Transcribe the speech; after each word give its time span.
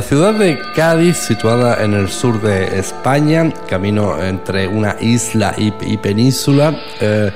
La 0.00 0.06
ciudad 0.06 0.32
de 0.32 0.58
Cádiz, 0.74 1.18
situada 1.18 1.84
en 1.84 1.92
el 1.92 2.08
sur 2.08 2.40
de 2.40 2.78
España, 2.78 3.52
camino 3.68 4.18
entre 4.18 4.66
una 4.66 4.96
isla 4.98 5.54
y, 5.58 5.98
península, 5.98 6.74
eh, 7.02 7.30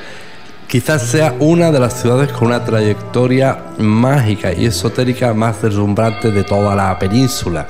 quizás 0.67 1.03
sea 1.03 1.35
una 1.41 1.71
de 1.71 1.79
las 1.79 2.01
ciudades 2.01 2.33
con 2.33 2.49
una 2.49 2.65
trayectoria 2.65 3.59
mágica 3.77 4.55
y 4.55 4.65
esotérica 4.65 5.35
más 5.35 5.61
deslumbrante 5.61 6.31
de 6.31 6.43
toda 6.43 6.75
la 6.75 6.99
península. 6.99 7.67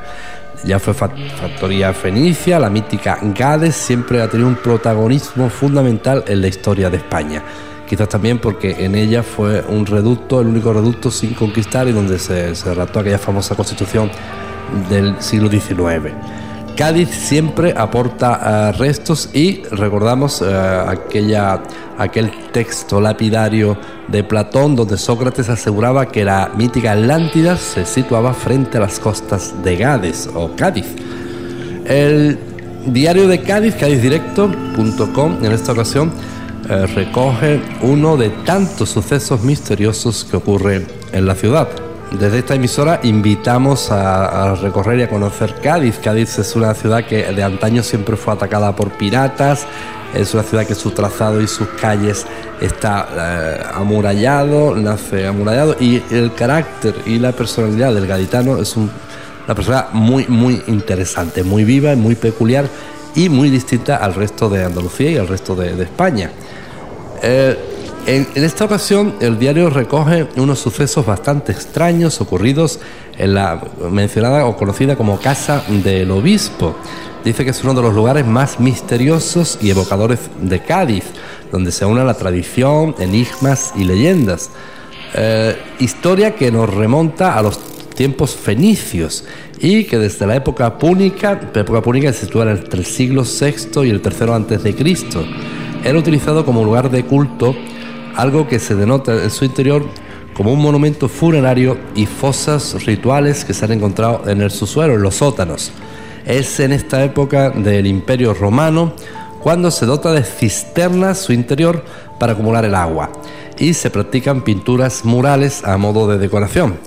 Ya 0.62 0.78
fue 0.78 0.94
factoría 0.94 1.92
fenicia, 1.92 2.60
la 2.60 2.70
mítica 2.70 3.18
Gades 3.20 3.74
siempre 3.74 4.22
ha 4.22 4.28
tenido 4.28 4.48
un 4.48 4.54
protagonismo 4.54 5.50
fundamental 5.50 6.22
en 6.28 6.40
la 6.40 6.46
historia 6.46 6.88
de 6.88 6.98
España. 6.98 7.42
Quizás 7.88 8.08
también 8.08 8.38
porque 8.38 8.84
en 8.84 8.94
ella 8.94 9.24
fue 9.24 9.60
un 9.62 9.86
reducto, 9.86 10.40
el 10.40 10.46
único 10.46 10.72
reducto 10.72 11.10
sin 11.10 11.34
conquistar 11.34 11.88
y 11.88 11.92
donde 11.92 12.20
se, 12.20 12.54
se 12.54 12.72
redactó 12.72 13.00
aquella 13.00 13.18
famosa 13.18 13.56
constitución 13.56 14.08
del 14.88 15.20
siglo 15.20 15.48
XIX. 15.48 16.12
Cádiz 16.76 17.10
siempre 17.10 17.72
aporta 17.76 18.72
eh, 18.72 18.78
restos 18.78 19.30
y 19.32 19.62
recordamos 19.70 20.42
eh, 20.42 20.46
aquella, 20.88 21.62
aquel 21.96 22.32
texto 22.50 23.00
lapidario 23.00 23.78
de 24.08 24.24
Platón 24.24 24.74
donde 24.74 24.98
Sócrates 24.98 25.48
aseguraba 25.48 26.08
que 26.08 26.24
la 26.24 26.50
mítica 26.56 26.92
Atlántida 26.92 27.56
se 27.56 27.86
situaba 27.86 28.34
frente 28.34 28.78
a 28.78 28.80
las 28.80 28.98
costas 28.98 29.54
de 29.62 29.76
Gades 29.76 30.28
o 30.34 30.56
Cádiz. 30.56 30.86
El 31.84 32.38
diario 32.86 33.28
de 33.28 33.40
Cádiz, 33.40 33.76
cádizdirecto.com, 33.76 35.44
en 35.44 35.52
esta 35.52 35.72
ocasión 35.72 36.12
eh, 36.68 36.86
recoge 36.86 37.60
uno 37.82 38.16
de 38.16 38.30
tantos 38.30 38.90
sucesos 38.90 39.42
misteriosos 39.42 40.24
que 40.24 40.38
ocurren 40.38 40.86
en 41.12 41.26
la 41.26 41.36
ciudad. 41.36 41.68
Desde 42.10 42.38
esta 42.38 42.54
emisora 42.54 43.00
invitamos 43.02 43.90
a, 43.90 44.54
recorrer 44.54 45.00
y 45.00 45.02
a 45.02 45.08
conocer 45.08 45.54
Cádiz. 45.60 45.98
Cádiz 45.98 46.38
es 46.38 46.54
una 46.54 46.74
ciudad 46.74 47.04
que 47.04 47.24
de 47.32 47.42
antaño 47.42 47.82
siempre 47.82 48.16
fue 48.16 48.34
atacada 48.34 48.74
por 48.76 48.92
piratas, 48.92 49.66
es 50.14 50.32
una 50.32 50.44
ciudad 50.44 50.64
que 50.64 50.74
su 50.74 50.92
trazado 50.92 51.40
y 51.40 51.48
sus 51.48 51.66
calles 51.80 52.24
está 52.60 53.08
eh, 53.16 53.62
amurallado, 53.74 54.76
nace 54.76 55.26
amurallado 55.26 55.76
y 55.80 56.02
el 56.10 56.32
carácter 56.34 56.94
y 57.04 57.18
la 57.18 57.32
personalidad 57.32 57.92
del 57.92 58.06
gaditano 58.06 58.58
es 58.58 58.76
una 58.76 59.54
persona 59.54 59.88
muy, 59.92 60.26
muy 60.28 60.62
interesante, 60.68 61.42
muy 61.42 61.64
viva, 61.64 61.96
muy 61.96 62.14
peculiar 62.14 62.66
y 63.16 63.28
muy 63.28 63.50
distinta 63.50 63.96
al 63.96 64.14
resto 64.14 64.48
de 64.48 64.64
Andalucía 64.64 65.10
y 65.10 65.16
al 65.16 65.26
resto 65.26 65.56
de, 65.56 65.82
España. 65.82 66.30
Eh, 67.22 67.73
en, 68.06 68.26
esta 68.34 68.64
ocasión 68.64 69.14
el 69.20 69.38
diario 69.38 69.70
recoge 69.70 70.26
unos 70.36 70.58
sucesos 70.58 71.06
bastante 71.06 71.52
extraños 71.52 72.20
ocurridos 72.20 72.80
en 73.16 73.34
la 73.34 73.62
mencionada 73.90 74.46
o 74.46 74.56
conocida 74.56 74.96
como 74.96 75.18
Casa 75.18 75.62
del 75.68 76.10
Obispo. 76.10 76.76
Dice 77.24 77.44
que 77.44 77.50
es 77.50 77.64
uno 77.64 77.74
de 77.74 77.82
los 77.82 77.94
lugares 77.94 78.26
más 78.26 78.60
misteriosos 78.60 79.58
y 79.62 79.70
evocadores 79.70 80.18
de 80.40 80.60
Cádiz, 80.60 81.04
donde 81.50 81.72
se 81.72 81.86
une 81.86 82.04
la 82.04 82.14
tradición, 82.14 82.94
enigmas 82.98 83.72
y 83.76 83.84
leyendas. 83.84 84.50
Eh, 85.14 85.56
historia 85.78 86.34
que 86.34 86.50
nos 86.50 86.68
remonta 86.68 87.38
a 87.38 87.42
los 87.42 87.58
tiempos 87.94 88.34
fenicios 88.34 89.24
y 89.60 89.84
que 89.84 89.98
desde 89.98 90.26
la 90.26 90.36
época 90.36 90.76
púnica, 90.78 91.40
la 91.54 91.60
época 91.62 91.80
púnica 91.80 92.12
se 92.12 92.26
sitúa 92.26 92.50
entre 92.50 92.80
el 92.80 92.84
siglo 92.84 93.22
VI 93.22 93.86
y 93.86 93.90
el 93.90 94.02
III 94.04 94.74
Cristo, 94.74 95.24
era 95.82 95.98
utilizado 95.98 96.44
como 96.44 96.64
lugar 96.64 96.90
de 96.90 97.04
culto 97.04 97.54
algo 98.16 98.46
que 98.48 98.58
se 98.58 98.74
denota 98.74 99.22
en 99.22 99.30
su 99.30 99.44
interior 99.44 99.84
como 100.34 100.52
un 100.52 100.60
monumento 100.60 101.08
funerario 101.08 101.78
y 101.94 102.06
fosas 102.06 102.84
rituales 102.84 103.44
que 103.44 103.54
se 103.54 103.64
han 103.64 103.72
encontrado 103.72 104.28
en 104.28 104.42
el 104.42 104.50
subsuelo, 104.50 104.94
en 104.94 105.02
los 105.02 105.16
sótanos. 105.16 105.72
Es 106.26 106.58
en 106.60 106.72
esta 106.72 107.04
época 107.04 107.50
del 107.50 107.86
Imperio 107.86 108.34
Romano 108.34 108.94
cuando 109.40 109.70
se 109.70 109.86
dota 109.86 110.12
de 110.12 110.24
cisternas 110.24 111.18
su 111.18 111.32
interior 111.32 111.84
para 112.18 112.32
acumular 112.32 112.64
el 112.64 112.74
agua 112.74 113.12
y 113.58 113.74
se 113.74 113.90
practican 113.90 114.42
pinturas 114.42 115.04
murales 115.04 115.62
a 115.64 115.76
modo 115.76 116.08
de 116.08 116.18
decoración. 116.18 116.78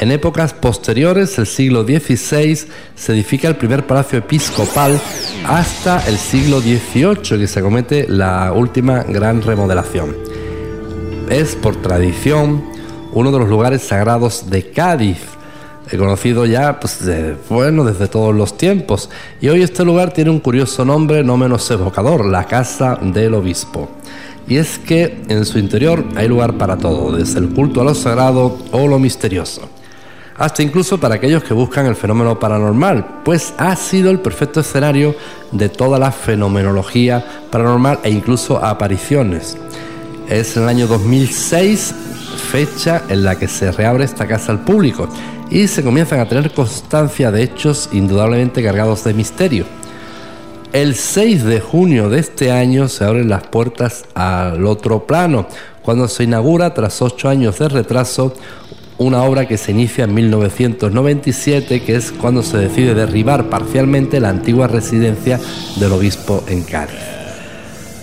En 0.00 0.10
épocas 0.10 0.54
posteriores, 0.54 1.38
el 1.38 1.46
siglo 1.46 1.84
XVI, 1.84 2.66
se 2.94 3.12
edifica 3.12 3.48
el 3.48 3.56
primer 3.56 3.86
palacio 3.86 4.20
episcopal 4.20 4.98
hasta 5.46 6.06
el 6.06 6.16
siglo 6.16 6.60
XVIII, 6.60 7.38
que 7.38 7.46
se 7.46 7.60
comete 7.60 8.06
la 8.08 8.52
última 8.52 9.02
gran 9.02 9.42
remodelación 9.42 10.31
es 11.28 11.54
por 11.56 11.76
tradición 11.76 12.62
uno 13.12 13.30
de 13.30 13.38
los 13.38 13.48
lugares 13.48 13.82
sagrados 13.82 14.48
de 14.50 14.70
Cádiz, 14.70 15.18
conocido 15.96 16.46
ya 16.46 16.80
pues, 16.80 17.00
bueno, 17.48 17.84
desde 17.84 18.08
todos 18.08 18.34
los 18.34 18.56
tiempos. 18.56 19.10
Y 19.40 19.48
hoy 19.48 19.62
este 19.62 19.84
lugar 19.84 20.12
tiene 20.12 20.30
un 20.30 20.40
curioso 20.40 20.84
nombre 20.84 21.22
no 21.22 21.36
menos 21.36 21.70
evocador, 21.70 22.24
la 22.24 22.44
Casa 22.44 22.98
del 23.00 23.34
Obispo. 23.34 23.88
Y 24.48 24.56
es 24.56 24.78
que 24.78 25.22
en 25.28 25.44
su 25.44 25.58
interior 25.58 26.04
hay 26.16 26.28
lugar 26.28 26.54
para 26.54 26.76
todo, 26.76 27.16
desde 27.16 27.38
el 27.38 27.50
culto 27.50 27.80
a 27.80 27.84
lo 27.84 27.94
sagrado 27.94 28.58
o 28.72 28.88
lo 28.88 28.98
misterioso, 28.98 29.68
hasta 30.36 30.62
incluso 30.62 30.98
para 30.98 31.14
aquellos 31.14 31.44
que 31.44 31.54
buscan 31.54 31.86
el 31.86 31.94
fenómeno 31.94 32.38
paranormal, 32.38 33.20
pues 33.24 33.54
ha 33.58 33.76
sido 33.76 34.10
el 34.10 34.18
perfecto 34.18 34.60
escenario 34.60 35.14
de 35.52 35.68
toda 35.68 35.98
la 35.98 36.10
fenomenología 36.10 37.24
paranormal 37.50 38.00
e 38.02 38.10
incluso 38.10 38.62
apariciones. 38.62 39.56
Es 40.32 40.56
en 40.56 40.62
el 40.62 40.70
año 40.70 40.86
2006, 40.86 41.94
fecha 42.50 43.02
en 43.10 43.22
la 43.22 43.38
que 43.38 43.48
se 43.48 43.70
reabre 43.70 44.04
esta 44.04 44.26
casa 44.26 44.50
al 44.50 44.60
público 44.60 45.06
y 45.50 45.68
se 45.68 45.82
comienzan 45.82 46.20
a 46.20 46.26
tener 46.26 46.52
constancia 46.52 47.30
de 47.30 47.42
hechos 47.42 47.90
indudablemente 47.92 48.62
cargados 48.62 49.04
de 49.04 49.12
misterio. 49.12 49.66
El 50.72 50.94
6 50.94 51.44
de 51.44 51.60
junio 51.60 52.08
de 52.08 52.20
este 52.20 52.50
año 52.50 52.88
se 52.88 53.04
abren 53.04 53.28
las 53.28 53.46
puertas 53.48 54.06
al 54.14 54.64
otro 54.64 55.06
plano, 55.06 55.48
cuando 55.82 56.08
se 56.08 56.24
inaugura, 56.24 56.72
tras 56.72 57.02
ocho 57.02 57.28
años 57.28 57.58
de 57.58 57.68
retraso, 57.68 58.32
una 58.96 59.24
obra 59.24 59.46
que 59.46 59.58
se 59.58 59.72
inicia 59.72 60.04
en 60.04 60.14
1997, 60.14 61.82
que 61.82 61.96
es 61.96 62.10
cuando 62.10 62.42
se 62.42 62.56
decide 62.56 62.94
derribar 62.94 63.50
parcialmente 63.50 64.18
la 64.18 64.30
antigua 64.30 64.66
residencia 64.66 65.38
del 65.76 65.92
obispo 65.92 66.42
en 66.48 66.62
Cádiz. 66.62 67.21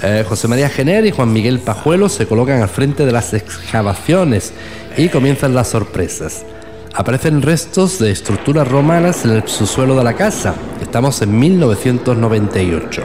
Eh, 0.01 0.23
José 0.27 0.47
María 0.47 0.69
Gener 0.69 1.05
y 1.05 1.11
Juan 1.11 1.33
Miguel 1.33 1.59
Pajuelo 1.59 2.07
se 2.07 2.25
colocan 2.25 2.61
al 2.61 2.69
frente 2.69 3.05
de 3.05 3.11
las 3.11 3.33
excavaciones 3.33 4.53
y 4.97 5.09
comienzan 5.09 5.53
las 5.53 5.67
sorpresas. 5.67 6.45
Aparecen 6.93 7.41
restos 7.41 7.99
de 7.99 8.11
estructuras 8.11 8.67
romanas 8.67 9.25
en 9.25 9.31
el 9.31 9.47
subsuelo 9.47 9.95
de 9.97 10.03
la 10.03 10.13
casa. 10.13 10.55
Estamos 10.81 11.21
en 11.21 11.37
1998. 11.37 13.03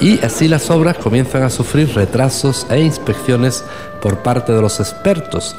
Y 0.00 0.24
así 0.24 0.48
las 0.48 0.70
obras 0.70 0.98
comienzan 0.98 1.42
a 1.42 1.50
sufrir 1.50 1.92
retrasos 1.94 2.66
e 2.70 2.80
inspecciones 2.80 3.64
por 4.00 4.18
parte 4.18 4.52
de 4.52 4.60
los 4.60 4.78
expertos, 4.80 5.56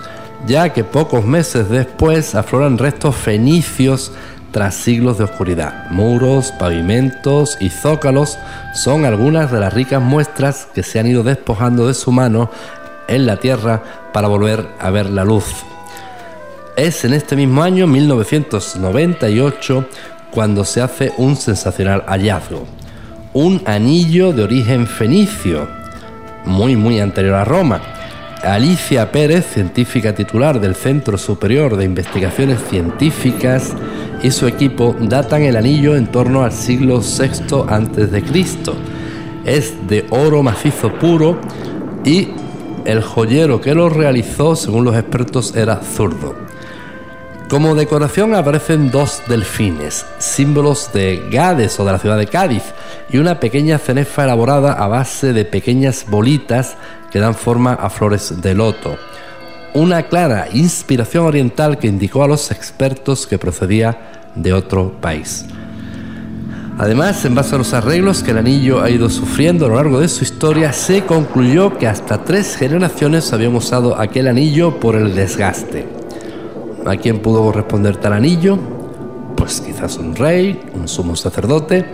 ya 0.47 0.69
que 0.69 0.84
pocos 0.84 1.25
meses 1.25 1.68
después 1.68 2.36
afloran 2.36 2.78
restos 2.78 3.16
fenicios 3.16 4.13
tras 4.51 4.75
siglos 4.75 5.17
de 5.17 5.25
oscuridad. 5.25 5.89
Muros, 5.89 6.51
pavimentos 6.51 7.57
y 7.59 7.69
zócalos 7.69 8.37
son 8.73 9.05
algunas 9.05 9.51
de 9.51 9.59
las 9.59 9.73
ricas 9.73 10.01
muestras 10.01 10.67
que 10.73 10.83
se 10.83 10.99
han 10.99 11.07
ido 11.07 11.23
despojando 11.23 11.87
de 11.87 11.93
su 11.93 12.11
mano 12.11 12.49
en 13.07 13.25
la 13.25 13.38
tierra 13.38 13.83
para 14.13 14.27
volver 14.27 14.67
a 14.79 14.89
ver 14.89 15.09
la 15.09 15.23
luz. 15.23 15.45
Es 16.75 17.03
en 17.03 17.13
este 17.13 17.35
mismo 17.35 17.61
año, 17.61 17.88
1998, 17.88 19.85
cuando 20.31 20.63
se 20.63 20.81
hace 20.81 21.12
un 21.18 21.35
sensacional 21.35 22.03
hallazgo. 22.07 22.65
Un 23.33 23.62
anillo 23.65 24.31
de 24.31 24.44
origen 24.44 24.88
fenicio, 24.88 25.68
muy 26.45 26.75
muy 26.75 27.00
anterior 27.00 27.35
a 27.35 27.44
Roma. 27.44 27.81
Alicia 28.44 29.12
Pérez, 29.12 29.45
científica 29.53 30.15
titular 30.15 30.62
del 30.62 30.74
Centro 30.74 31.18
Superior 31.18 31.75
de 31.75 31.83
Investigaciones 31.83 32.59
Científicas, 32.69 33.74
y 34.21 34.31
su 34.31 34.48
equipo 34.48 34.95
datan 35.00 35.44
el 35.44 35.56
anillo 35.56 35.95
en 35.95 36.07
torno 36.07 36.44
al 36.44 36.51
siglo 36.51 37.00
VI 37.00 37.63
a.C. 37.68 38.24
Es 39.45 39.88
de 39.88 40.06
oro 40.10 40.44
macizo 40.44 40.92
puro 40.94 41.39
y 42.04 42.30
el 42.86 43.01
joyero 43.01 43.62
que 43.62 43.75
lo 43.75 43.89
realizó, 43.89 44.56
según 44.56 44.86
los 44.86 44.95
expertos, 44.95 45.56
era 45.56 45.77
zurdo. 45.77 46.36
Como 47.50 47.74
decoración 47.74 48.36
aparecen 48.36 48.92
dos 48.92 49.24
delfines, 49.27 50.06
símbolos 50.19 50.92
de 50.94 51.27
Gades 51.31 51.80
o 51.80 51.86
de 51.86 51.92
la 51.92 51.98
ciudad 51.98 52.18
de 52.18 52.27
Cádiz, 52.27 52.63
y 53.10 53.18
una 53.18 53.39
pequeña 53.39 53.80
cenefa 53.80 54.25
elaborada 54.25 54.74
a 54.74 54.88
base 54.88 55.33
de 55.33 55.45
pequeñas 55.45 56.06
bolitas 56.07 56.75
que 57.12 57.19
dan 57.19 57.33
forma 57.33 57.74
a 57.74 57.89
flores 57.89 58.39
de 58.42 58.54
loto 58.54 58.98
una 59.79 60.03
clara 60.03 60.49
inspiración 60.51 61.25
oriental 61.25 61.79
que 61.79 61.87
indicó 61.87 62.23
a 62.23 62.27
los 62.27 62.51
expertos 62.51 63.25
que 63.25 63.37
procedía 63.37 64.31
de 64.35 64.51
otro 64.51 64.91
país. 64.99 65.45
Además, 66.77 67.23
en 67.23 67.33
base 67.33 67.55
a 67.55 67.57
los 67.57 67.73
arreglos 67.73 68.21
que 68.21 68.31
el 68.31 68.39
anillo 68.39 68.81
ha 68.81 68.89
ido 68.89 69.09
sufriendo 69.09 69.65
a 69.65 69.69
lo 69.69 69.75
largo 69.75 70.01
de 70.01 70.09
su 70.09 70.25
historia, 70.25 70.73
se 70.73 71.05
concluyó 71.05 71.77
que 71.77 71.87
hasta 71.87 72.25
tres 72.25 72.57
generaciones 72.57 73.31
habían 73.31 73.55
usado 73.55 73.97
aquel 73.97 74.27
anillo 74.27 74.81
por 74.81 74.95
el 74.95 75.15
desgaste. 75.15 75.87
¿A 76.85 76.97
quién 76.97 77.19
pudo 77.19 77.41
corresponder 77.43 77.95
tal 77.97 78.13
anillo? 78.13 78.57
Pues 79.37 79.61
quizás 79.61 79.97
un 79.97 80.13
rey, 80.13 80.59
un 80.73 80.89
sumo 80.89 81.15
sacerdote, 81.15 81.85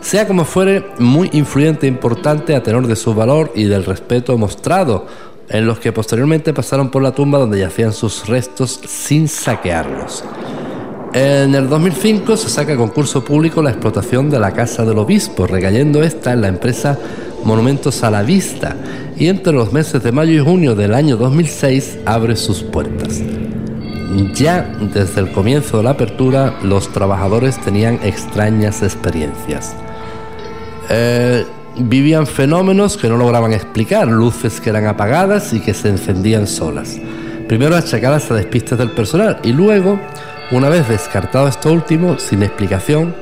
sea 0.00 0.28
como 0.28 0.44
fuere, 0.44 0.86
muy 0.98 1.28
influyente 1.32 1.86
e 1.86 1.88
importante 1.88 2.54
a 2.54 2.62
tenor 2.62 2.86
de 2.86 2.96
su 2.96 3.14
valor 3.14 3.52
y 3.54 3.64
del 3.64 3.84
respeto 3.84 4.36
mostrado, 4.38 5.06
en 5.48 5.66
los 5.66 5.78
que 5.78 5.92
posteriormente 5.92 6.52
pasaron 6.52 6.90
por 6.90 7.02
la 7.02 7.14
tumba 7.14 7.38
donde 7.38 7.58
yacían 7.58 7.92
sus 7.92 8.26
restos 8.26 8.80
sin 8.86 9.28
saquearlos. 9.28 10.24
En 11.14 11.54
el 11.54 11.68
2005 11.68 12.38
se 12.38 12.48
saca 12.48 12.72
a 12.72 12.76
concurso 12.76 13.22
público 13.22 13.60
la 13.60 13.70
explotación 13.70 14.30
de 14.30 14.40
la 14.40 14.52
Casa 14.52 14.84
del 14.84 14.96
Obispo, 14.96 15.46
recayendo 15.46 16.02
esta 16.02 16.32
en 16.32 16.40
la 16.40 16.48
empresa 16.48 16.98
Monumentos 17.44 18.02
a 18.02 18.10
la 18.10 18.22
Vista, 18.22 18.76
y 19.16 19.26
entre 19.26 19.52
los 19.52 19.72
meses 19.72 20.02
de 20.02 20.10
mayo 20.10 20.32
y 20.32 20.38
junio 20.38 20.74
del 20.74 20.94
año 20.94 21.18
2006 21.18 21.98
abre 22.06 22.34
sus 22.36 22.62
puertas. 22.62 23.20
Ya 24.34 24.62
desde 24.80 25.20
el 25.20 25.32
comienzo 25.32 25.78
de 25.78 25.82
la 25.82 25.90
apertura, 25.90 26.58
los 26.62 26.90
trabajadores 26.92 27.60
tenían 27.60 27.98
extrañas 28.02 28.82
experiencias. 28.82 29.74
Eh, 30.88 31.44
vivían 31.78 32.26
fenómenos 32.26 32.96
que 32.96 33.08
no 33.08 33.16
lograban 33.16 33.52
explicar, 33.52 34.08
luces 34.08 34.60
que 34.60 34.70
eran 34.70 34.86
apagadas 34.86 35.52
y 35.52 35.60
que 35.60 35.74
se 35.74 35.88
encendían 35.88 36.46
solas. 36.46 37.00
Primero 37.48 37.76
achacadas 37.76 38.30
a 38.30 38.34
despistes 38.34 38.78
del 38.78 38.90
personal 38.90 39.38
y 39.42 39.52
luego, 39.52 39.98
una 40.50 40.68
vez 40.68 40.88
descartado 40.88 41.48
esto 41.48 41.72
último, 41.72 42.18
sin 42.18 42.42
explicación, 42.42 43.14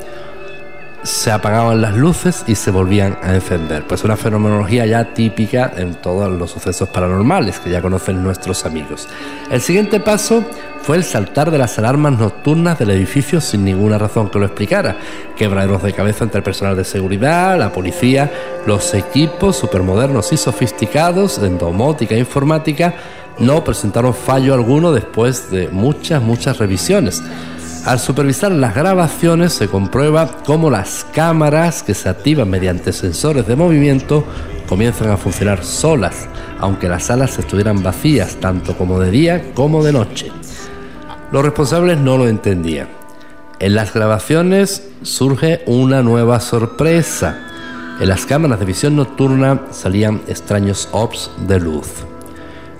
se 1.02 1.30
apagaban 1.30 1.80
las 1.80 1.96
luces 1.96 2.44
y 2.46 2.54
se 2.54 2.70
volvían 2.70 3.18
a 3.22 3.34
encender. 3.34 3.86
Pues 3.86 4.04
una 4.04 4.16
fenomenología 4.16 4.84
ya 4.86 5.14
típica 5.14 5.72
en 5.76 5.94
todos 5.94 6.30
los 6.30 6.50
sucesos 6.50 6.88
paranormales 6.90 7.58
que 7.58 7.70
ya 7.70 7.80
conocen 7.80 8.22
nuestros 8.22 8.66
amigos. 8.66 9.08
El 9.50 9.60
siguiente 9.60 10.00
paso 10.00 10.44
fue 10.82 10.96
el 10.96 11.04
saltar 11.04 11.50
de 11.50 11.58
las 11.58 11.78
alarmas 11.78 12.18
nocturnas 12.18 12.78
del 12.78 12.90
edificio 12.90 13.40
sin 13.40 13.64
ninguna 13.64 13.98
razón 13.98 14.28
que 14.28 14.38
lo 14.38 14.46
explicara. 14.46 14.96
Quebraderos 15.36 15.82
de 15.82 15.92
cabeza 15.92 16.24
entre 16.24 16.38
el 16.38 16.44
personal 16.44 16.76
de 16.76 16.84
seguridad, 16.84 17.58
la 17.58 17.72
policía, 17.72 18.30
los 18.66 18.92
equipos 18.94 19.56
supermodernos 19.56 20.32
y 20.32 20.36
sofisticados 20.36 21.38
en 21.38 21.58
domótica 21.58 22.14
e 22.14 22.18
informática 22.18 22.94
no 23.38 23.64
presentaron 23.64 24.14
fallo 24.14 24.52
alguno 24.52 24.92
después 24.92 25.50
de 25.50 25.68
muchas, 25.68 26.22
muchas 26.22 26.58
revisiones. 26.58 27.22
Al 27.86 27.98
supervisar 27.98 28.52
las 28.52 28.74
grabaciones 28.74 29.54
se 29.54 29.68
comprueba 29.68 30.28
cómo 30.44 30.70
las 30.70 31.06
cámaras 31.14 31.82
que 31.82 31.94
se 31.94 32.10
activan 32.10 32.50
mediante 32.50 32.92
sensores 32.92 33.46
de 33.46 33.56
movimiento 33.56 34.22
comienzan 34.68 35.10
a 35.10 35.16
funcionar 35.16 35.64
solas, 35.64 36.28
aunque 36.58 36.90
las 36.90 37.04
salas 37.04 37.38
estuvieran 37.38 37.82
vacías 37.82 38.36
tanto 38.36 38.76
como 38.76 39.00
de 39.00 39.10
día 39.10 39.54
como 39.54 39.82
de 39.82 39.92
noche. 39.92 40.30
Los 41.32 41.42
responsables 41.42 41.98
no 41.98 42.18
lo 42.18 42.28
entendían. 42.28 42.88
En 43.60 43.74
las 43.74 43.94
grabaciones 43.94 44.88
surge 45.02 45.62
una 45.66 46.02
nueva 46.02 46.38
sorpresa. 46.40 47.38
En 47.98 48.08
las 48.08 48.26
cámaras 48.26 48.60
de 48.60 48.66
visión 48.66 48.94
nocturna 48.94 49.62
salían 49.70 50.20
extraños 50.28 50.88
ops 50.92 51.30
de 51.46 51.58
luz. 51.58 51.88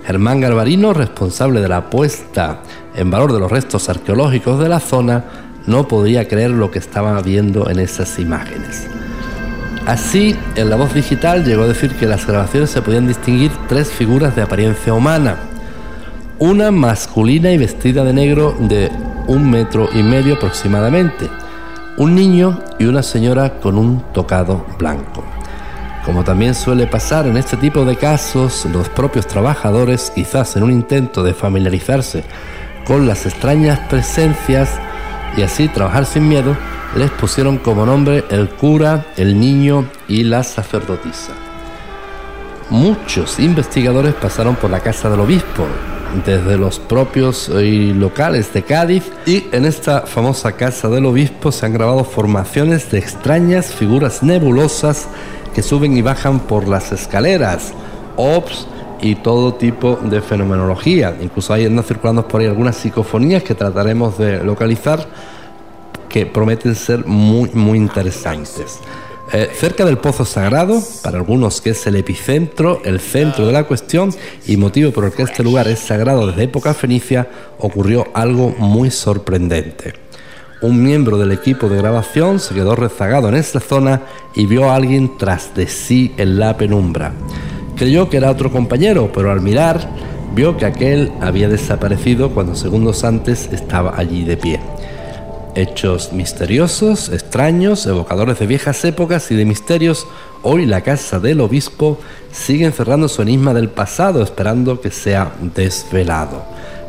Germán 0.05 0.41
Garbarino, 0.41 0.93
responsable 0.93 1.61
de 1.61 1.69
la 1.69 1.89
puesta 1.89 2.61
en 2.95 3.11
valor 3.11 3.33
de 3.33 3.39
los 3.39 3.51
restos 3.51 3.89
arqueológicos 3.89 4.59
de 4.59 4.69
la 4.69 4.79
zona, 4.79 5.23
no 5.67 5.87
podía 5.87 6.27
creer 6.27 6.51
lo 6.51 6.71
que 6.71 6.79
estaba 6.79 7.19
viendo 7.21 7.69
en 7.69 7.79
esas 7.79 8.19
imágenes. 8.19 8.87
Así, 9.85 10.35
en 10.55 10.69
la 10.69 10.75
voz 10.75 10.93
digital 10.93 11.43
llegó 11.43 11.63
a 11.63 11.67
decir 11.67 11.95
que 11.95 12.05
en 12.05 12.11
las 12.11 12.27
grabaciones 12.27 12.69
se 12.69 12.81
podían 12.81 13.07
distinguir 13.07 13.51
tres 13.67 13.89
figuras 13.89 14.35
de 14.35 14.43
apariencia 14.43 14.93
humana. 14.93 15.37
Una 16.37 16.71
masculina 16.71 17.51
y 17.51 17.57
vestida 17.57 18.03
de 18.03 18.13
negro 18.13 18.55
de 18.59 18.91
un 19.27 19.49
metro 19.49 19.89
y 19.93 20.03
medio 20.03 20.35
aproximadamente. 20.35 21.29
Un 21.97 22.15
niño 22.15 22.59
y 22.79 22.85
una 22.85 23.03
señora 23.03 23.59
con 23.59 23.77
un 23.77 24.01
tocado 24.13 24.65
blanco. 24.77 25.23
Como 26.05 26.23
también 26.23 26.55
suele 26.55 26.87
pasar 26.87 27.27
en 27.27 27.37
este 27.37 27.57
tipo 27.57 27.85
de 27.85 27.95
casos, 27.95 28.65
los 28.65 28.89
propios 28.89 29.27
trabajadores, 29.27 30.11
quizás 30.13 30.55
en 30.55 30.63
un 30.63 30.71
intento 30.71 31.23
de 31.23 31.33
familiarizarse 31.33 32.23
con 32.85 33.07
las 33.07 33.25
extrañas 33.25 33.79
presencias 33.89 34.79
y 35.37 35.43
así 35.43 35.67
trabajar 35.67 36.05
sin 36.05 36.27
miedo, 36.27 36.57
les 36.95 37.09
pusieron 37.11 37.57
como 37.57 37.85
nombre 37.85 38.25
el 38.29 38.49
cura, 38.49 39.05
el 39.17 39.39
niño 39.39 39.85
y 40.07 40.23
la 40.23 40.43
sacerdotisa. 40.43 41.33
Muchos 42.69 43.39
investigadores 43.39 44.13
pasaron 44.13 44.55
por 44.55 44.69
la 44.69 44.79
casa 44.79 45.09
del 45.09 45.19
obispo, 45.19 45.65
desde 46.25 46.57
los 46.57 46.79
propios 46.79 47.49
y 47.49 47.93
locales 47.93 48.53
de 48.53 48.63
Cádiz, 48.63 49.11
y 49.25 49.45
en 49.51 49.65
esta 49.65 50.01
famosa 50.01 50.53
casa 50.53 50.89
del 50.89 51.05
obispo 51.05 51.51
se 51.51 51.65
han 51.65 51.73
grabado 51.73 52.03
formaciones 52.03 52.91
de 52.91 52.99
extrañas 52.99 53.73
figuras 53.73 54.21
nebulosas 54.21 55.07
que 55.53 55.61
suben 55.61 55.95
y 55.97 56.01
bajan 56.01 56.39
por 56.39 56.67
las 56.67 56.91
escaleras, 56.91 57.73
ops 58.17 58.67
y 59.01 59.15
todo 59.15 59.55
tipo 59.55 59.99
de 60.03 60.21
fenomenología. 60.21 61.15
Incluso 61.19 61.53
hay 61.53 61.65
andan 61.65 61.83
circulando 61.83 62.27
por 62.27 62.41
ahí 62.41 62.47
algunas 62.47 62.77
psicofonías 62.77 63.43
que 63.43 63.55
trataremos 63.55 64.17
de 64.17 64.43
localizar 64.43 65.07
que 66.07 66.25
prometen 66.25 66.75
ser 66.75 67.05
muy, 67.05 67.49
muy 67.53 67.77
interesantes. 67.77 68.79
Eh, 69.33 69.49
cerca 69.53 69.85
del 69.85 69.97
Pozo 69.97 70.25
Sagrado, 70.25 70.81
para 71.01 71.17
algunos 71.17 71.61
que 71.61 71.69
es 71.69 71.87
el 71.87 71.95
epicentro, 71.95 72.81
el 72.83 72.99
centro 72.99 73.47
de 73.47 73.53
la 73.53 73.63
cuestión 73.63 74.13
y 74.45 74.57
motivo 74.57 74.91
por 74.91 75.05
el 75.05 75.13
que 75.13 75.23
este 75.23 75.41
lugar 75.41 75.69
es 75.69 75.79
sagrado 75.79 76.27
desde 76.27 76.43
época 76.43 76.73
fenicia, 76.73 77.29
ocurrió 77.57 78.07
algo 78.13 78.53
muy 78.57 78.91
sorprendente. 78.91 79.93
Un 80.61 80.83
miembro 80.83 81.17
del 81.17 81.31
equipo 81.31 81.69
de 81.69 81.77
grabación 81.77 82.39
se 82.39 82.53
quedó 82.53 82.75
rezagado 82.75 83.29
en 83.29 83.35
esa 83.35 83.61
zona 83.61 84.01
y 84.35 84.45
vio 84.47 84.69
a 84.69 84.75
alguien 84.75 85.17
tras 85.17 85.55
de 85.55 85.65
sí 85.67 86.13
en 86.17 86.37
la 86.37 86.57
penumbra. 86.57 87.13
Creyó 87.81 88.09
que 88.09 88.17
era 88.17 88.29
otro 88.29 88.51
compañero, 88.51 89.09
pero 89.11 89.31
al 89.31 89.41
mirar 89.41 89.89
vio 90.35 90.55
que 90.55 90.67
aquel 90.67 91.11
había 91.19 91.49
desaparecido 91.49 92.29
cuando 92.29 92.53
segundos 92.53 93.03
antes 93.03 93.49
estaba 93.51 93.97
allí 93.97 94.23
de 94.23 94.37
pie. 94.37 94.59
Hechos 95.55 96.13
misteriosos, 96.13 97.09
extraños, 97.09 97.87
evocadores 97.87 98.37
de 98.37 98.45
viejas 98.45 98.85
épocas 98.85 99.31
y 99.31 99.35
de 99.35 99.45
misterios, 99.45 100.05
hoy 100.43 100.67
la 100.67 100.81
casa 100.81 101.19
del 101.19 101.41
obispo 101.41 101.97
sigue 102.31 102.65
encerrando 102.65 103.09
su 103.09 103.23
enigma 103.23 103.51
del 103.55 103.69
pasado, 103.69 104.21
esperando 104.21 104.79
que 104.79 104.91
sea 104.91 105.31
desvelado. 105.55 106.43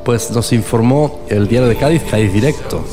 Pues 0.05 0.31
nos 0.31 0.53
informó 0.53 1.21
el 1.31 1.49
diario 1.49 1.71
de 1.71 1.77
Cádiz, 1.77 2.03
Cádiz 2.03 2.35
Directo. 2.35 2.85